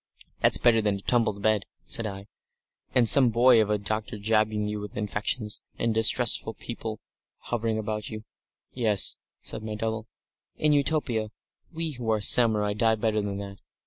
[0.39, 2.25] "That's better than a tumbled bed," said I,
[2.95, 6.99] "and some boy of a doctor jabbing you with injections, and distressful people
[7.37, 8.23] hovering about you."
[8.73, 10.07] "Yes," said my double;
[10.57, 11.29] "in Utopia
[11.71, 13.59] we who are samurai die better than that....